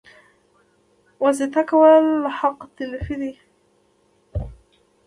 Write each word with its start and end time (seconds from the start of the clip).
واسطه 1.23 1.61
کول 1.69 2.05
حق 2.37 2.59
تلفي 2.77 3.15
ده 3.21 3.31